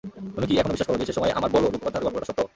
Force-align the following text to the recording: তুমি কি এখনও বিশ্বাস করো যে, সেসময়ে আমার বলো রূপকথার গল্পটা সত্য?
তুমি 0.35 0.45
কি 0.49 0.53
এখনও 0.59 0.73
বিশ্বাস 0.73 0.87
করো 0.89 0.97
যে, 0.99 1.07
সেসময়ে 1.09 1.35
আমার 1.39 1.49
বলো 1.55 1.65
রূপকথার 1.73 2.03
গল্পটা 2.05 2.27
সত্য? 2.29 2.41